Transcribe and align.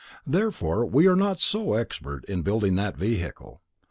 Therefore 0.25 0.83
we 0.83 1.05
are 1.05 1.15
not 1.15 1.39
so 1.39 1.75
expert 1.75 2.25
in 2.25 2.41
building 2.41 2.73
that 2.73 2.97
vehicle. 2.97 3.61